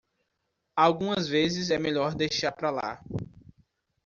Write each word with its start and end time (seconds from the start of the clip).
Algumas 0.75 1.27
vezes 1.27 1.69
é 1.69 1.77
melhor 1.77 2.15
deixar 2.15 2.51
pra 2.53 2.71
lá. 2.71 3.03